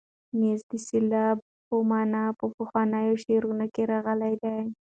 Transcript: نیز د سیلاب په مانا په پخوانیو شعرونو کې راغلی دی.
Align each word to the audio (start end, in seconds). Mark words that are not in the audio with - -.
نیز 0.39 0.59
د 0.69 0.73
سیلاب 0.87 1.37
په 1.67 1.75
مانا 1.89 2.23
په 2.39 2.45
پخوانیو 2.55 3.15
شعرونو 3.23 3.65
کې 3.73 3.83
راغلی 3.91 4.33
دی. 4.43 4.57